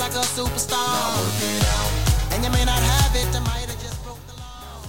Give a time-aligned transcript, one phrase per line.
[0.00, 1.14] like a superstar.
[2.32, 4.80] And you may not have it, I might have just broke the law.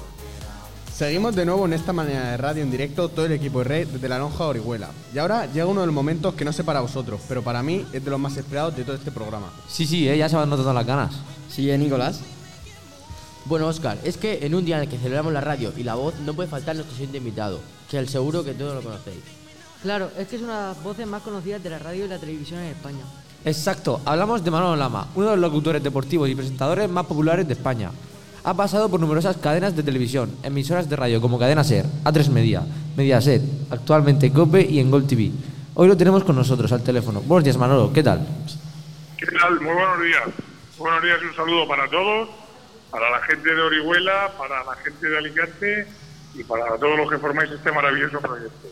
[0.95, 3.87] Seguimos de nuevo en esta mañana de radio en directo todo el equipo de Red
[3.89, 4.89] desde la lonja de Orihuela.
[5.13, 7.85] Y ahora llega uno de los momentos que no sé para vosotros, pero para mí
[7.91, 9.51] es de los más esperados de todo este programa.
[9.67, 11.13] Sí, sí, eh, ya se van notando las ganas.
[11.49, 12.21] Sí, ¿eh, Nicolás.
[13.45, 15.95] Bueno, Oscar, es que en un día en el que celebramos la radio y la
[15.95, 17.59] voz no puede faltar nuestro siguiente invitado,
[17.89, 19.23] que el seguro que todos lo conocéis.
[19.81, 22.19] Claro, es que es una de las voces más conocidas de la radio y la
[22.19, 23.03] televisión en España.
[23.43, 27.53] Exacto, hablamos de Manolo Lama, uno de los locutores deportivos y presentadores más populares de
[27.53, 27.89] España.
[28.43, 32.63] Ha pasado por numerosas cadenas de televisión, emisoras de radio como Cadena Ser, A3 Media,
[32.95, 35.31] Mediaset, actualmente COPE y en Gol TV.
[35.73, 37.21] Hoy lo tenemos con nosotros al teléfono.
[37.21, 38.27] Buenos días, Manolo, ¿qué tal?
[39.17, 39.59] ¿Qué tal?
[39.59, 40.23] Muy buenos días.
[40.77, 42.29] Buenos días y un saludo para todos,
[42.91, 45.87] para la gente de Orihuela, para la gente de Alicante
[46.35, 48.67] y para todos los que formáis este maravilloso proyecto.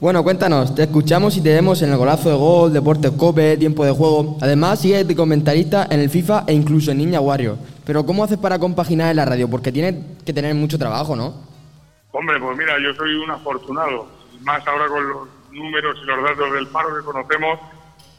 [0.00, 3.84] Bueno, cuéntanos, te escuchamos y te vemos en el golazo de gol, Deportes Cope, tiempo
[3.84, 4.36] de juego.
[4.42, 7.56] Además, sigues de comentarista en el FIFA e incluso en Niña Wario.
[7.86, 9.48] Pero ¿cómo haces para compaginar en la radio?
[9.48, 9.94] Porque tienes
[10.26, 11.34] que tener mucho trabajo, ¿no?
[12.10, 14.08] Hombre, pues mira, yo soy un afortunado,
[14.42, 17.60] más ahora con los números y los datos del paro que conocemos,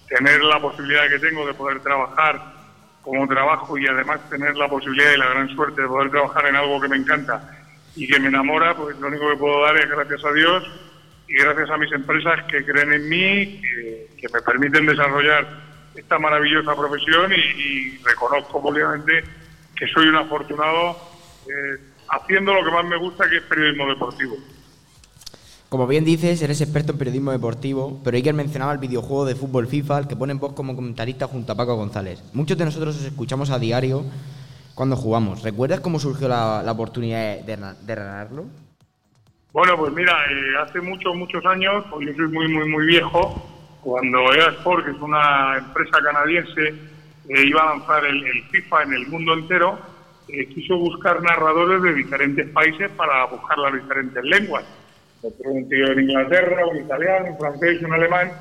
[0.07, 2.41] tener la posibilidad que tengo de poder trabajar
[3.01, 6.55] como trabajo y además tener la posibilidad y la gran suerte de poder trabajar en
[6.55, 7.51] algo que me encanta
[7.95, 10.63] y que me enamora, pues lo único que puedo dar es gracias a Dios
[11.27, 15.47] y gracias a mis empresas que creen en mí, que, me permiten desarrollar
[15.95, 19.23] esta maravillosa profesión y, reconozco obviamente
[19.75, 20.97] que soy un afortunado
[21.47, 24.35] eh, haciendo lo que más me gusta, que es periodismo deportivo.
[25.69, 29.67] Como bien dices, eres experto en periodismo deportivo, pero Iker mencionaba el videojuego de fútbol
[29.67, 32.23] FIFA, el que pone en voz como comentarista junto a Paco González.
[32.33, 34.05] Muchos de nosotros os escuchamos a diario
[34.75, 35.41] cuando jugamos.
[35.41, 37.95] ¿Recuerdas cómo surgió la, oportunidad de, de?
[39.55, 43.79] Bueno, pues mira, eh, hace muchos, muchos años, pues yo soy muy, muy, muy viejo,
[43.81, 46.73] cuando EA Sport, que es una empresa canadiense,
[47.29, 49.79] eh, iba a lanzar el, el FIFA en el mundo entero,
[50.27, 54.65] eh, quiso buscar narradores de diferentes países para buscar las diferentes lenguas.
[55.21, 58.33] Un tío en Inglaterra, un italiano, un francés, un alemán,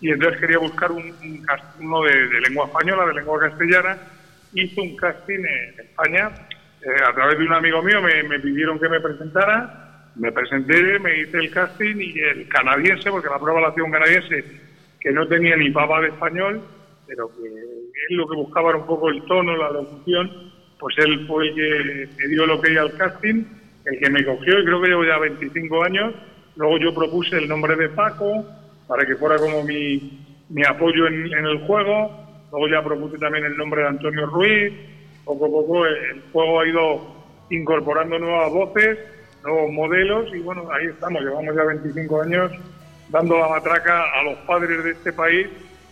[0.00, 1.46] y entonces quería buscar un, un
[1.78, 3.98] uno de, de lengua española, de lengua castellana,
[4.52, 6.32] hizo un casting en España,
[6.82, 9.85] eh, a través de un amigo mío me, me pidieron que me presentara,
[10.16, 13.92] me presenté, me hice el casting y el canadiense, porque la prueba la hacía un
[13.92, 14.44] canadiense
[15.00, 16.62] que no tenía ni papa de español,
[17.06, 20.30] pero que él lo que buscaba era un poco el tono, la locución,
[20.78, 23.44] pues él fue el que me dio lo que iba al casting,
[23.84, 26.14] el que me cogió y creo que llevo ya 25 años.
[26.56, 28.44] Luego yo propuse el nombre de Paco
[28.88, 32.10] para que fuera como mi, mi apoyo en, en el juego.
[32.50, 34.72] Luego ya propuse también el nombre de Antonio Ruiz.
[35.24, 37.16] Poco a poco el juego ha ido
[37.50, 38.98] incorporando nuevas voces,
[39.46, 41.22] nuevos modelos y bueno, ahí estamos.
[41.22, 42.52] Llevamos ya 25 años
[43.08, 45.46] dando la matraca a los padres de este país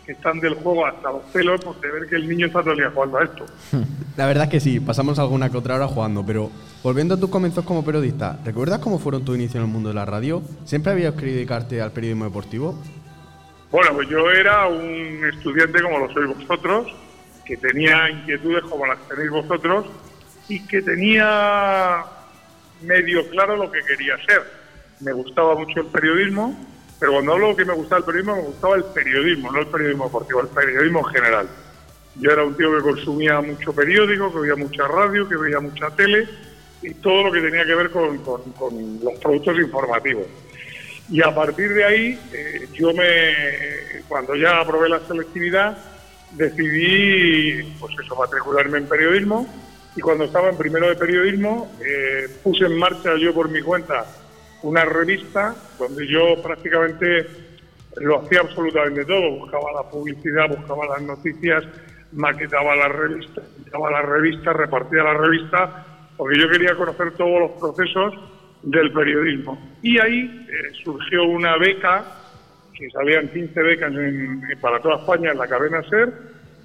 [0.05, 2.73] que están del juego hasta los pelos pues, de ver que el niño está todo
[2.73, 3.47] el día jugando a esto.
[4.17, 6.51] La verdad es que sí, pasamos alguna que otra hora jugando, pero
[6.83, 9.95] volviendo a tus comienzos como periodista, ¿recuerdas cómo fueron tus inicios en el mundo de
[9.95, 10.43] la radio?
[10.65, 12.79] ¿Siempre habías querido dedicarte al periodismo deportivo?
[13.71, 16.95] Bueno, pues yo era un estudiante como lo sois vosotros,
[17.45, 19.87] que tenía inquietudes como las tenéis vosotros
[20.49, 22.05] y que tenía
[22.83, 24.43] medio claro lo que quería ser.
[25.01, 26.57] Me gustaba mucho el periodismo,
[27.01, 30.05] pero cuando hablo que me gustaba el periodismo, me gustaba el periodismo, no el periodismo
[30.05, 31.49] deportivo, el periodismo en general.
[32.17, 35.91] Yo era un tío que consumía mucho periódico, que veía mucha radio, que veía mucha
[35.91, 36.29] tele
[36.83, 40.27] y todo lo que tenía que ver con, con- con los productos informativos.
[41.11, 45.77] Y a partir de ahí, eh, yo me, cuando ya aprobé la selectividad,
[46.33, 49.47] decidí, pues eso, matricularme en periodismo.
[49.97, 54.05] Y cuando estaba en primero de periodismo, eh, puse en marcha yo por mi cuenta
[54.63, 57.27] una revista donde yo prácticamente
[57.99, 59.31] lo hacía absolutamente todo.
[59.39, 61.65] Buscaba la publicidad, buscaba las noticias,
[62.13, 67.51] maquetaba la revista, maquetaba la revista, repartía la revista, porque yo quería conocer todos los
[67.61, 68.15] procesos
[68.63, 69.77] del periodismo.
[69.83, 72.05] Y ahí eh, surgió una beca,
[72.77, 76.13] que salían 15 becas en- para toda España en la cadena SER.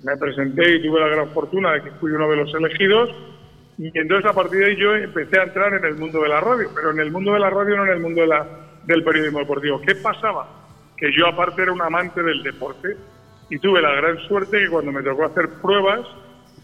[0.04, 3.10] Me presenté y tuve la gran fortuna de que fui uno de los elegidos.
[3.78, 6.42] Y entonces a partir de ahí yo empecé a entrar en el mundo de la
[6.42, 8.22] radio, pero en el mundo de la radio no en el mundo
[8.86, 9.82] del periodismo deportivo.
[9.82, 10.48] ¿Qué pasaba?
[10.98, 12.98] Que yo aparte era un amante del deporte
[13.50, 16.02] y tuve la gran suerte que cuando me tocó hacer pruebas,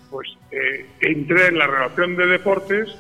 [0.09, 2.95] pues eh, entré en la relación de deportes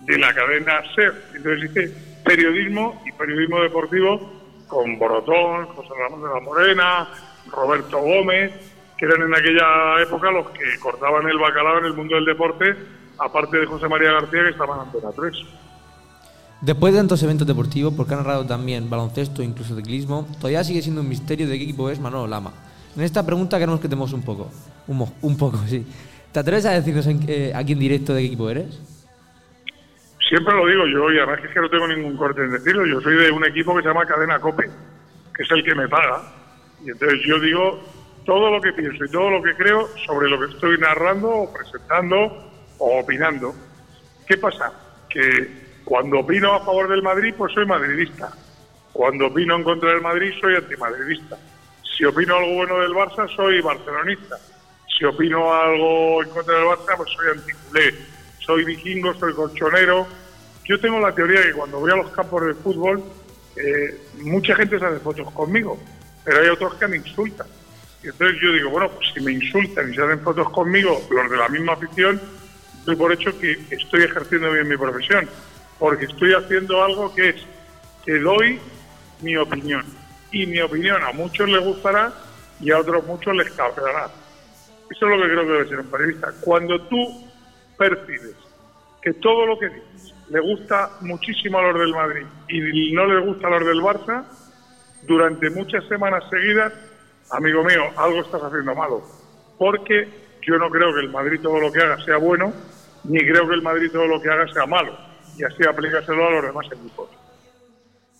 [0.00, 1.12] de la cadena SER.
[1.34, 1.92] Entonces hice
[2.24, 4.32] periodismo y periodismo deportivo
[4.68, 7.08] con Borotón, José Ramón de la Morena,
[7.50, 8.52] Roberto Gómez,
[8.98, 12.74] que eran en aquella época los que cortaban el bacalao en el mundo del deporte,
[13.18, 15.36] aparte de José María García que estaba en Antena 3.
[16.62, 20.80] Después de tantos eventos deportivos, porque ha narrado también baloncesto e incluso ciclismo, todavía sigue
[20.80, 22.52] siendo un misterio de qué equipo es Manolo Lama.
[22.96, 24.50] En esta pregunta queremos que te mojes un poco.
[24.86, 25.86] Un, poco, sí.
[26.32, 28.80] ¿Te atreves a decirnos en- eh, aquí en directo de qué equipo eres?
[30.28, 32.86] Siempre lo digo yo, y además es que no tengo ningún corte en decirlo.
[32.86, 34.64] Yo soy de un equipo que se llama Cadena Cope,
[35.36, 36.22] que es el que me paga.
[36.84, 37.80] Y entonces yo digo
[38.26, 41.52] todo lo que pienso y todo lo que creo sobre lo que estoy narrando o
[41.52, 43.54] presentando o opinando.
[44.26, 44.72] ¿Qué pasa?
[45.08, 48.30] Que cuando opino a favor del Madrid, pues soy madridista.
[48.92, 51.38] Cuando opino en contra del Madrid, soy antimadridista.
[51.96, 54.36] Si opino algo bueno del Barça, soy barcelonista.
[54.98, 57.94] Si opino algo en contra del Barça, pues soy anticulé.
[58.40, 60.06] Soy vikingo, soy colchonero.
[60.64, 63.02] Yo tengo la teoría que cuando voy a los campos de fútbol,
[63.56, 65.78] eh, mucha gente se hace fotos conmigo,
[66.24, 67.46] pero hay otros que me insultan.
[68.08, 71.36] Entonces yo digo, bueno, pues si me insultan y se hacen fotos conmigo los de
[71.36, 72.20] la misma afición,
[72.84, 75.28] doy por hecho que estoy ejerciendo bien mi profesión,
[75.78, 77.36] porque estoy haciendo algo que es
[78.04, 78.60] que doy
[79.22, 79.84] mi opinión.
[80.30, 82.12] Y mi opinión a muchos les gustará
[82.60, 84.08] y a otros muchos les cabreará.
[84.90, 86.32] Eso es lo que creo que debe ser un periodista.
[86.40, 87.28] Cuando tú
[87.76, 88.36] percibes
[89.02, 93.20] que todo lo que dices le gusta muchísimo a los del Madrid y no le
[93.20, 94.24] gusta a los del Barça,
[95.02, 96.72] durante muchas semanas seguidas,
[97.30, 99.02] amigo mío, algo estás haciendo malo.
[99.58, 100.08] Porque
[100.42, 102.52] yo no creo que el Madrid todo lo que haga sea bueno,
[103.04, 104.96] ni creo que el Madrid todo lo que haga sea malo.
[105.36, 107.08] Y así aplicárselo a los demás equipos.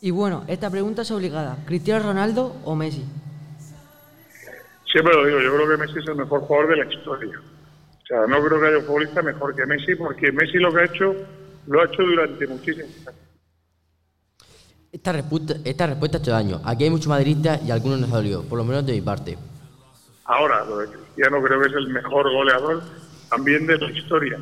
[0.00, 1.56] Y bueno, esta pregunta es obligada.
[1.66, 3.04] ¿Cristiano Ronaldo o Messi?
[4.90, 7.38] Siempre lo digo, yo creo que Messi es el mejor jugador de la historia.
[7.38, 10.80] O sea, no creo que haya un futbolista mejor que Messi, porque Messi lo que
[10.80, 11.14] ha hecho,
[11.66, 13.25] lo ha hecho durante muchísimos años.
[14.96, 16.58] Esta respuesta, esta respuesta ha hecho daño.
[16.64, 19.36] Aquí hay muchos madridistas y algunos nos ha dolido, por lo menos de mi parte.
[20.24, 22.82] Ahora, lo de Cristiano creo que es el mejor goleador
[23.28, 24.38] también de la historia.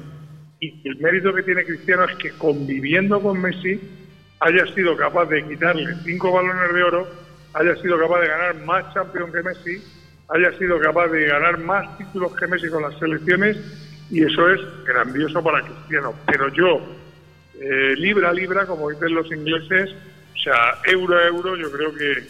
[0.60, 3.80] Y el mérito que tiene Cristiano es que conviviendo con Messi
[4.38, 7.08] haya sido capaz de quitarle cinco balones de oro,
[7.54, 9.84] haya sido capaz de ganar más Champions que Messi,
[10.28, 13.56] haya sido capaz de ganar más títulos que Messi con las selecciones
[14.08, 16.14] y eso es grandioso para Cristiano.
[16.26, 16.80] Pero yo,
[17.60, 19.90] eh, libra libra, como dicen los ingleses,
[20.44, 22.28] sea, euro a euro, yo creo que,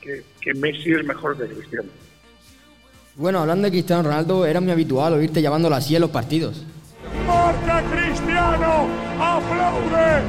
[0.00, 1.88] que, que Messi es mejor que Cristiano.
[3.16, 6.64] Bueno, hablando de Cristiano Ronaldo, era muy habitual oírte llamándolo así en los partidos.
[7.26, 8.88] Marca Cristiano,
[9.18, 10.22] aplaude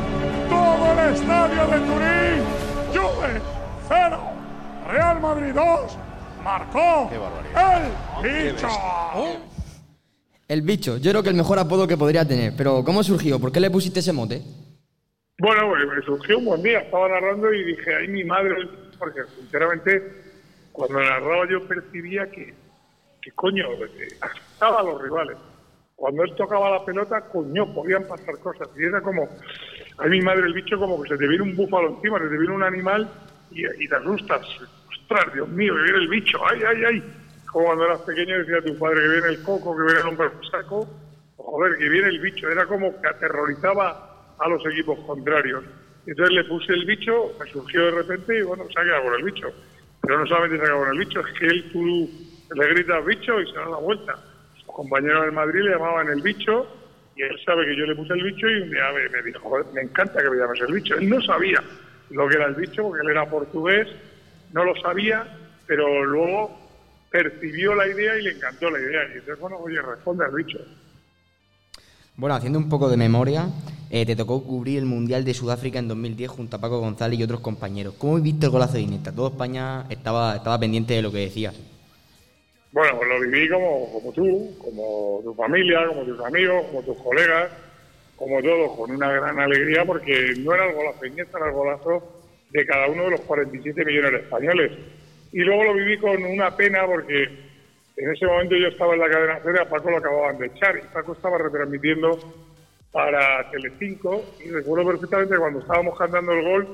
[0.50, 2.44] todo el estadio de Turín.
[2.94, 3.42] Juve
[3.88, 4.22] 0,
[4.90, 5.98] Real Madrid 2,
[6.44, 7.10] marcó
[8.24, 8.68] el bicho.
[10.48, 12.54] El bicho, yo creo que el mejor apodo que podría tener.
[12.58, 13.40] Pero, ¿cómo surgió?
[13.40, 14.42] ¿Por qué le pusiste ese mote?
[15.42, 18.58] Bueno, me surgió un buen día, estaba narrando y dije, ay, mi madre,
[19.00, 20.22] porque sinceramente,
[20.72, 22.54] cuando narraba yo percibía que,
[23.20, 23.66] que coño,
[24.22, 25.38] asustaba a los rivales.
[25.96, 28.70] Cuando él tocaba la pelota, coño, podían pasar cosas.
[28.78, 29.28] Y era como,
[29.98, 32.38] ay, mi madre, el bicho, como que se te viene un búfalo encima, se te
[32.38, 33.10] viene un animal
[33.50, 34.46] y, y te asustas.
[35.02, 37.16] Ostras, Dios mío, que viene el bicho, ay, ay, ay.
[37.52, 40.30] Como cuando eras pequeño decía tu padre que viene el coco, que viene el hombre
[40.52, 40.88] saco,
[41.38, 42.48] joder, que viene el bicho.
[42.48, 44.11] Era como que aterrorizaba
[44.42, 45.64] a los equipos contrarios.
[46.06, 49.14] Entonces le puse el bicho, me surgió de repente y bueno, se ha quedado con
[49.16, 49.48] el bicho.
[50.02, 52.10] Pero no solamente se ha quedado con el bicho, es que él tú
[52.56, 54.16] le gritas bicho y se da la vuelta.
[54.56, 56.68] Sus compañeros del Madrid le llamaban el bicho
[57.16, 59.82] y él sabe que yo le puse el bicho y un día me, dijo, me
[59.82, 60.96] encanta que me llames el bicho.
[60.96, 61.62] Él no sabía
[62.10, 63.88] lo que era el bicho porque él era portugués,
[64.54, 65.26] no lo sabía,
[65.68, 66.60] pero luego
[67.12, 69.04] percibió la idea y le encantó la idea.
[69.10, 70.58] Y entonces, bueno, oye, responde al bicho.
[72.16, 73.48] Bueno, haciendo un poco de memoria,
[73.94, 77.24] eh, te tocó cubrir el Mundial de Sudáfrica en 2010 junto a Paco González y
[77.24, 77.94] otros compañeros.
[77.98, 79.12] ¿Cómo viste el golazo de Iniesta?
[79.12, 81.54] Toda España estaba, estaba pendiente de lo que decías.
[82.72, 86.98] Bueno, pues lo viví como, como tú, como tu familia, como tus amigos, como tus
[87.00, 87.52] colegas,
[88.16, 91.54] como todos, con una gran alegría, porque no era el golazo de Iniesta, era el
[91.54, 94.72] golazo de cada uno de los 47 millones de españoles.
[95.34, 97.24] Y luego lo viví con una pena porque
[97.98, 100.78] en ese momento yo estaba en la cadena serie, a Paco lo acababan de echar
[100.78, 102.18] y Paco estaba retransmitiendo
[102.92, 106.68] para Telecinco y recuerdo perfectamente cuando estábamos cantando el gol,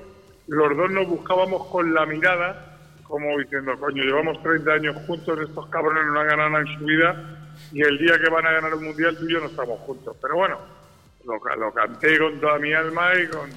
[0.47, 5.67] los dos nos buscábamos con la mirada como diciendo, coño, llevamos 30 años juntos, estos
[5.69, 7.39] cabrones no han ganado nada en su vida
[7.71, 10.15] y el día que van a ganar el Mundial tú y yo no estamos juntos.
[10.21, 10.57] Pero bueno,
[11.25, 13.49] lo, lo canté con toda mi alma y con,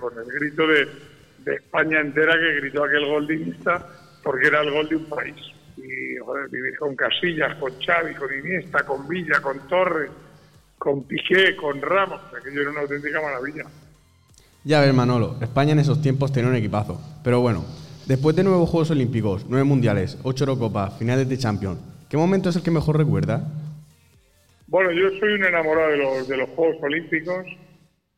[0.00, 3.86] con el grito de, España entera que gritó aquel gol de Iniesta
[4.20, 5.36] porque era el gol de un país.
[5.76, 10.10] Y joder, vivir con Casillas, con Xavi, con Iniesta, con Villa, con Torres,
[10.78, 13.64] con Piqué, con Ramos, aquello era una auténtica maravilla.
[14.64, 17.00] Ya ves, Manolo, España en esos tiempos tenía un equipazo.
[17.22, 17.64] Pero bueno,
[18.06, 21.78] después de nueve Juegos Olímpicos, nueve Mundiales, ocho Eurocopas, finales de Champions,
[22.08, 23.46] ¿qué momento es el que mejor recuerda?
[24.66, 27.46] Bueno, yo soy un enamorado de los, de los Juegos Olímpicos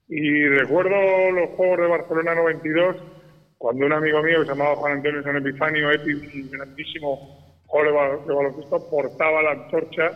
[0.08, 2.96] y recuerdo los Juegos de Barcelona 92
[3.58, 8.24] cuando un amigo mío que se llamaba Juan Antonio San Epifanio, Epi, un grandísimo jugador
[8.26, 10.12] de baloncesto portaba la antorcha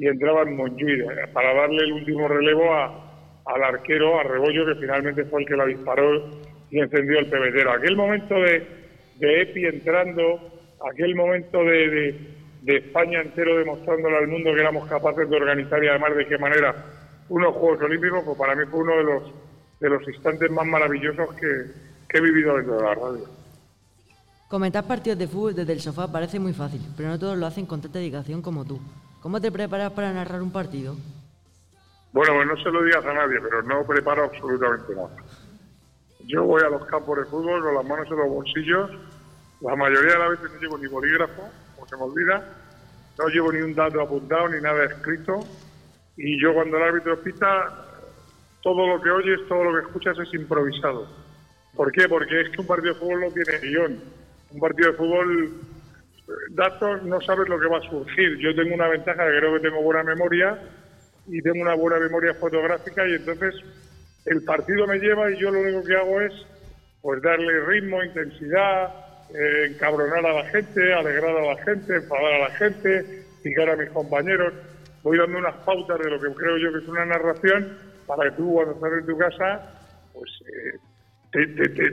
[0.00, 3.06] y entraba en Montjuic eh, para darle el último relevo a-
[3.44, 6.30] al arquero, a Rebollo, que finalmente fue el que la disparó
[6.70, 7.72] y encendió el pebetero.
[7.72, 8.66] Aquel momento de,
[9.18, 10.24] de Epi entrando,
[10.90, 12.30] aquel momento de, de-
[12.62, 16.38] de España entero demostrándole al mundo que éramos capaces de organizar y además de qué
[16.38, 16.74] manera
[17.28, 19.22] unos Juegos Olímpicos, pues para mí fue uno de los,
[19.80, 21.46] de los instantes más maravillosos que,
[22.08, 23.24] que he vivido dentro de la radio.
[24.48, 27.66] Comentar partidos de fútbol desde el sofá parece muy fácil, pero no todos lo hacen
[27.66, 28.80] con tanta dedicación como tú.
[29.20, 30.96] ¿Cómo te preparas para narrar un partido?
[32.12, 35.10] Bueno, pues no se lo digas a nadie, pero no preparo absolutamente nada.
[36.26, 38.90] Yo voy a los campos de fútbol con las manos en los bolsillos.
[39.60, 42.44] La mayoría de las veces no llevo ni bolígrafo, o se me olvida.
[43.18, 45.40] No llevo ni un dato apuntado ni nada escrito.
[46.16, 47.86] Y yo cuando el árbitro pita,
[48.62, 51.06] todo lo que oyes, todo lo que escuchas es improvisado.
[51.74, 52.08] ¿Por qué?
[52.08, 54.00] Porque es que un partido de fútbol no tiene guion.
[54.50, 55.52] Un partido de fútbol,
[56.50, 58.38] datos, no sabes lo que va a surgir.
[58.38, 60.58] Yo tengo una ventaja que creo que tengo buena memoria
[61.26, 63.54] y tengo una buena memoria fotográfica y entonces
[64.26, 66.32] el partido me lleva y yo lo único que hago es
[67.02, 68.92] pues darle ritmo, intensidad,
[69.34, 73.76] eh, encabronar a la gente, alegrar a la gente, enfadar a la gente, picar a
[73.76, 74.52] mis compañeros.
[75.02, 78.36] Voy dando unas pautas de lo que creo yo que es una narración para que
[78.36, 79.80] tú cuando estás en tu casa
[80.12, 80.78] pues eh,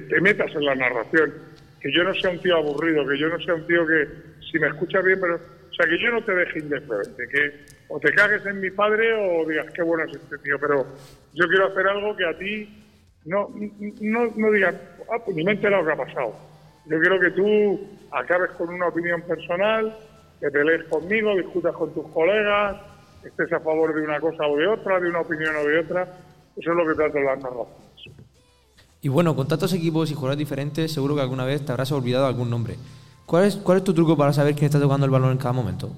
[0.10, 1.34] te, metas en la narración.
[1.80, 4.08] Que yo no sea un tío aburrido, que yo no sea un tío que,
[4.52, 8.00] si me escuchas bien, pero, o sea, que yo no te deje indiferente, que o
[8.00, 10.86] te cagues en mi padre o digas qué bueno es este tío, pero
[11.34, 12.84] yo quiero hacer algo que a ti
[13.26, 13.50] no,
[14.02, 14.76] no, no digas,
[15.12, 16.36] ah, pues ni me he enterado que ha pasado.
[16.86, 17.80] Yo quiero que tú
[18.12, 19.94] acabes con una opinión personal,
[20.40, 22.78] que pelees conmigo, discutas con tus colegas,
[23.26, 26.04] estés a favor de una cosa o de otra, de una opinión o de otra.
[26.56, 27.87] Eso es lo que trato en las narraciones.
[29.02, 32.26] Y bueno, con tantos equipos y jugadores diferentes, seguro que alguna vez te habrás olvidado
[32.26, 32.76] algún nombre.
[33.26, 35.54] ¿Cuál es, ¿Cuál es tu truco para saber quién está tocando el balón en cada
[35.54, 35.92] momento?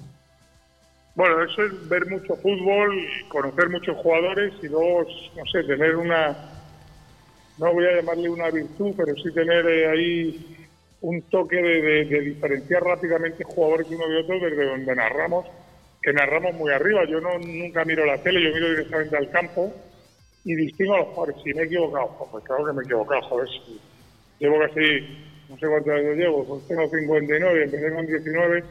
[1.15, 2.95] Bueno, eso es ver mucho fútbol,
[3.29, 6.37] conocer muchos jugadores y luego, no sé, tener una,
[7.57, 10.55] no voy a llamarle una virtud, pero sí tener eh, ahí
[11.01, 15.45] un toque de, de- de diferenciar rápidamente jugadores uno de otro desde donde narramos,
[16.01, 17.01] que narramos muy arriba.
[17.05, 19.73] Yo no nunca miro la tele, yo miro directamente al campo
[20.43, 21.41] y distingo a los jugadores.
[21.43, 23.47] Si me he equivocado, pues claro que me he equivocado, joder.
[23.49, 23.81] si
[24.39, 24.79] llevo casi,
[25.49, 28.63] no sé cuántos años llevo, pues tengo 59, empecé con 19,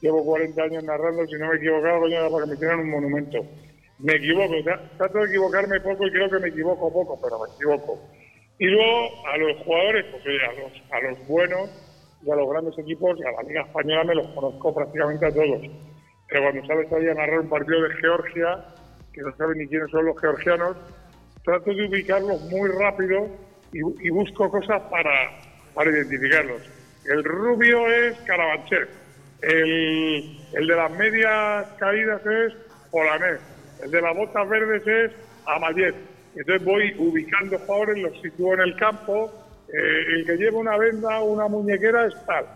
[0.00, 2.90] llevo 40 años narrando, si no me he equivocado, coño, para que me hicieran un
[2.90, 3.38] monumento.
[3.98, 7.48] Me equivoco, tra- trato de equivocarme poco y creo que me equivoco poco, pero me
[7.54, 7.98] equivoco.
[8.58, 11.70] Y luego a los jugadores, pues a los, a los buenos
[12.22, 15.32] y a los grandes equipos, y a la Liga Española me los conozco prácticamente a
[15.32, 15.60] todos.
[16.28, 18.64] Pero cuando sales ahí a narrar un partido de Georgia,
[19.12, 20.76] que no saben ni quiénes son los georgianos,
[21.44, 23.28] trato de ubicarlos muy rápido
[23.72, 25.12] y, bu- y busco cosas para,
[25.74, 26.62] para identificarlos.
[27.06, 28.88] El rubio es Carabanchel,
[29.42, 32.54] el, el de las medias caídas es
[32.90, 33.40] Polanés,
[33.82, 35.12] el de las botas verdes es
[35.46, 35.94] Amayet.
[36.36, 39.30] Entonces voy ubicando jugadores, los sitúo en el campo,
[39.68, 42.46] eh, el que lleva una venda o una muñequera es tal.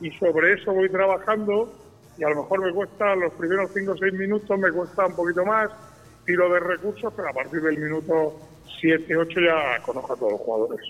[0.00, 1.72] Y sobre eso voy trabajando
[2.16, 5.14] y a lo mejor me cuesta los primeros 5 o 6 minutos, me cuesta un
[5.14, 5.70] poquito más,
[6.28, 8.38] tiro de recursos, pero a partir del minuto
[8.82, 10.80] 7, 8 ya conozco a todos los jugadores.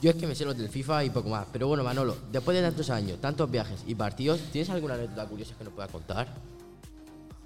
[0.00, 1.46] Yo es que me sé los del FIFA y poco más.
[1.52, 5.54] Pero bueno, Manolo, después de tantos años, tantos viajes y partidos, ¿tienes alguna anécdota curiosa
[5.58, 6.26] que nos puedas contar?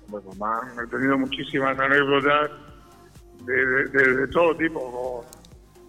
[0.07, 2.51] Bueno, más, he tenido muchísimas anécdotas
[3.45, 5.25] de, de- de- de todo tipo,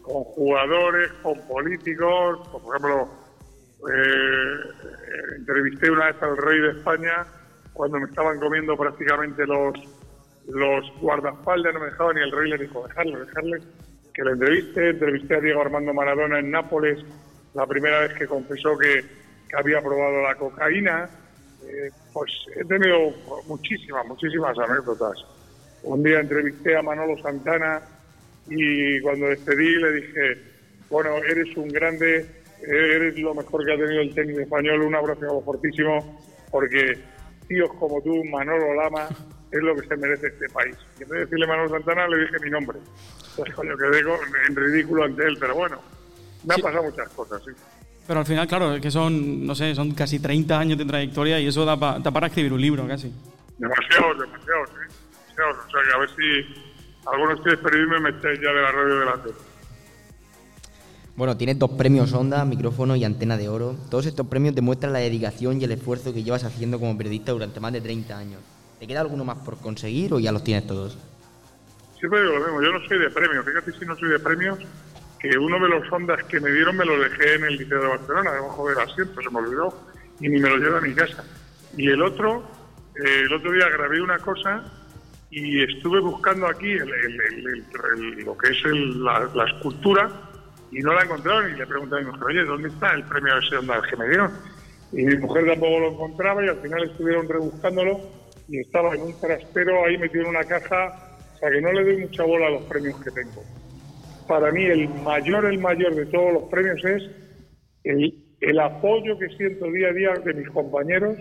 [0.02, 3.10] con, con jugadores, con políticos, por ejemplo,
[3.92, 7.26] eh, entrevisté una vez al rey de España
[7.74, 9.74] cuando me estaban comiendo prácticamente los,
[10.48, 13.60] los guardaespaldas, no me dejaba ni el rey le dijo, dejarle, dejarle,
[14.14, 17.00] que le entreviste, entrevisté a Diego Armando Maradona en Nápoles,
[17.54, 19.04] la primera vez que confesó que,
[19.50, 21.10] que había probado la cocaína,
[21.68, 23.14] eh, pues he tenido
[23.48, 25.14] muchísimas, muchísimas anécdotas.
[25.84, 27.82] Un día entrevisté a Manolo Santana
[28.48, 30.38] y cuando despedí le dije,
[30.90, 32.26] bueno, eres un grande,
[32.62, 36.22] eres lo mejor que ha tenido el tenis español, un abrazo fortísimo,
[36.52, 36.98] porque
[37.48, 39.10] tíos como tú, Manolo Lama,
[39.58, 40.76] es lo que se merece este país.
[41.00, 42.80] Y en vez de decirle Manolo Santana, le dije mi nombre.
[43.30, 44.00] Entonces, coño, quedé
[44.48, 45.80] en ridículo ante él, pero bueno,
[46.46, 47.52] me han pasado muchas cosas, sí.
[48.06, 51.40] Pero al final, claro, es que son, no sé, son casi 30 años de trayectoria
[51.40, 53.14] y eso da, pa- da para escribir un libro casi.
[53.58, 54.94] Demasiados, demasiados, ¿eh?
[55.36, 55.66] Demasiados.
[55.66, 56.64] O sea, que a ver si
[57.06, 59.30] algunos quieres y me echáis ya de la radio delante.
[61.16, 63.76] Bueno, tienes dos premios Onda, micrófono y antena de oro.
[63.90, 67.60] Todos estos premios demuestran la dedicación y el esfuerzo que llevas haciendo como periodista durante
[67.60, 68.42] más de 30 años.
[68.84, 70.98] ¿Te queda alguno más por conseguir o ya los tienes todos?
[71.98, 74.60] Siempre digo lo mismo, yo no soy de premios, fíjate si no soy de premios,
[75.22, 77.88] que uno de los ondas que me dieron me lo dejé en el Liceo de
[77.88, 79.88] Barcelona, debajo del asiento, se me olvidó,
[80.20, 81.24] y ni me lo llevo a mi casa.
[81.78, 82.44] Y el otro,
[83.02, 84.66] eh, el otro día grabé una cosa
[85.32, 88.66] y estuve buscando aquí lo que es
[88.98, 90.12] la, la escultura
[90.74, 93.38] y no la encontraron y le pregunté a mi mujer, oye, ¿dónde está el premio
[93.38, 94.30] ese onda que me dieron?
[94.92, 99.20] Y mi mujer tampoco lo encontraba y al final estuvieron rebuscándolo y estaba en un
[99.20, 102.52] trastero ahí metido en una caja, o sea que no le doy mucha bola a
[102.52, 103.44] los premios que tengo.
[104.28, 107.04] Para mí el mayor, el mayor de todos los premios es
[107.84, 111.18] el, el apoyo que siento día a día de mis compañeros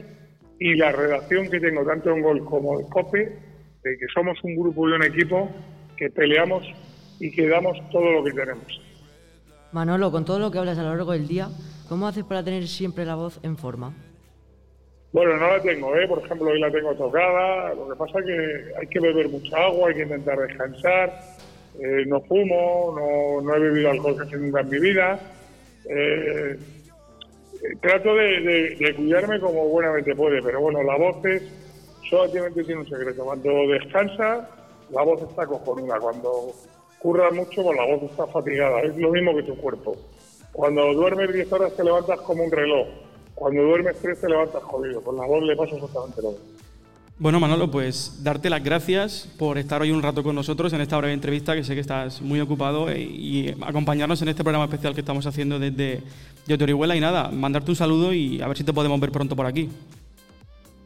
[0.59, 3.19] y la relación que tengo tanto en Gol como en COPE,
[3.83, 5.50] de que somos un grupo y un equipo
[5.97, 6.64] que peleamos
[7.19, 8.81] y que damos todo lo que tenemos.
[9.73, 11.49] Manolo, con todo lo que hablas a lo largo del día,
[11.88, 13.95] ¿cómo haces para tener siempre la voz en forma?
[15.12, 16.09] Bueno, no la tengo, ¿eh?
[16.09, 17.75] por ejemplo, hoy la tengo tocada.
[17.75, 21.21] Lo que pasa es que hay que beber mucha agua, hay que intentar descansar.
[21.78, 25.21] Eh, no fumo, no, no he bebido alcohol casi nunca en mi vida.
[25.85, 31.42] Eh, eh, trato de, cuidarme como buenamente puede, pero bueno, la voz es,
[32.09, 33.23] solamente tiene un secreto.
[33.25, 34.49] Cuando descansa,
[34.90, 36.00] la voz está cojonuda.
[36.00, 36.52] Cuando
[36.99, 38.81] curra mucho, pues la voz está fatigada.
[38.81, 39.95] Es lo mismo que tu cuerpo.
[40.52, 42.88] Cuando duermes 10 horas te levantas como un reloj.
[43.43, 45.03] Cuando duermes 3 te levantas jodido.
[45.03, 46.47] Con la voz le pasa exactamente lo mismo.
[47.19, 50.97] Bueno, Manolo, pues darte las gracias por estar hoy un rato con nosotros en esta
[50.99, 54.95] breve entrevista, que sé que estás muy ocupado, eh, y acompañarnos en este programa especial
[54.95, 56.03] que estamos haciendo desde
[56.47, 56.95] de Orihuela.
[56.95, 59.69] Y nada, mandarte un saludo y a ver si te podemos ver pronto por aquí.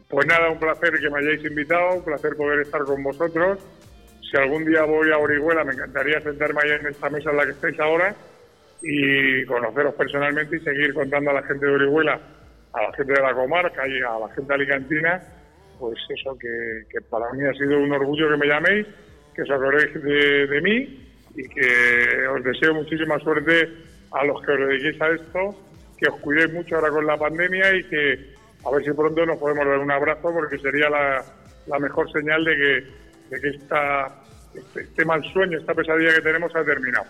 [0.08, 3.58] Pues nada, un placer que me hayáis invitado, un placer poder estar con vosotros.
[4.30, 7.44] Si algún día voy a Orihuela, me encantaría sentarme ahí en esta mesa en la
[7.44, 8.16] que estáis ahora
[8.80, 12.18] y conoceros personalmente y seguir contando a la gente de Orihuela,
[12.76, 15.22] a la gente de la comarca y a la gente alicantina,
[15.78, 18.86] pues eso, que, para mí ha sido un orgullo que me llaméis,
[19.34, 23.68] que os acordéis de, mí y que os deseo muchísima suerte
[24.12, 25.54] a los que os dediquéis a esto,
[25.98, 29.38] que os cuidéis mucho ahora con la pandemia y que a ver si pronto nos
[29.38, 34.22] podemos dar un abrazo porque sería la, mejor señal de que, de que esta,
[34.54, 37.06] este, este mal sueño, esta pesadilla que tenemos ha terminado.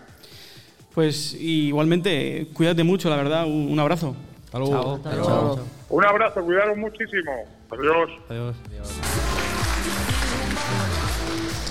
[0.93, 3.45] Pues igualmente, cuídate mucho, la verdad.
[3.45, 4.15] Un abrazo.
[4.47, 4.95] Hasta luego.
[4.95, 5.59] Hasta luego.
[5.89, 7.45] Un abrazo, cuidaros muchísimo.
[7.69, 8.09] Adiós.
[8.29, 8.55] Adiós.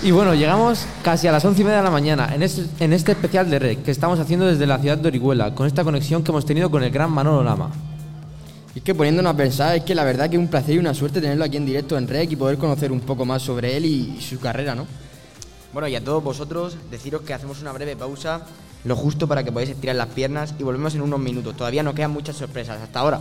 [0.03, 2.93] Y bueno, llegamos casi a las once y media de la mañana en este, en
[2.93, 6.23] este especial de REC que estamos haciendo desde la ciudad de Orihuela, con esta conexión
[6.23, 7.71] que hemos tenido con el gran Manolo Lama.
[8.75, 10.77] Y es que poniéndonos a pensar, es que la verdad que es un placer y
[10.77, 13.75] una suerte tenerlo aquí en directo en REC y poder conocer un poco más sobre
[13.75, 14.85] él y su carrera, ¿no?
[15.73, 18.45] Bueno, y a todos vosotros, deciros que hacemos una breve pausa,
[18.87, 21.57] lo justo para que podáis estirar las piernas y volvemos en unos minutos.
[21.57, 22.81] Todavía nos quedan muchas sorpresas.
[22.81, 23.19] Hasta ahora.